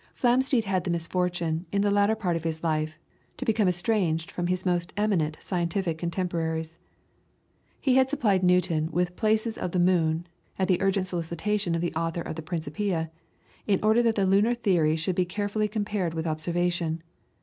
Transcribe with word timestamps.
Flamsteed 0.15 0.63
had 0.63 0.83
the 0.83 0.89
misfortune, 0.89 1.67
in 1.71 1.83
the 1.83 1.91
latter 1.91 2.15
part 2.15 2.35
of 2.35 2.43
his 2.43 2.63
life, 2.63 2.97
to 3.37 3.45
become 3.45 3.67
estranged 3.67 4.31
from 4.31 4.47
his 4.47 4.65
most 4.65 4.91
eminent 4.97 5.37
scientific 5.39 5.99
contemporaries. 5.99 6.75
He 7.79 7.97
had 7.97 8.09
supplied 8.09 8.41
Newton 8.43 8.89
with 8.91 9.15
places 9.15 9.59
of 9.59 9.73
the 9.73 9.79
moon, 9.79 10.25
at 10.57 10.67
the 10.67 10.81
urgent 10.81 11.05
solicitation 11.05 11.75
of 11.75 11.81
the 11.81 11.93
author 11.93 12.21
of 12.21 12.33
the 12.35 12.41
"Principia," 12.41 13.11
in 13.67 13.79
order 13.83 14.01
that 14.01 14.15
the 14.15 14.25
lunar 14.25 14.55
theory 14.55 14.95
should 14.95 15.15
be 15.15 15.23
carefully 15.23 15.67
compared 15.67 16.15
with 16.15 16.25
observation. 16.25 17.03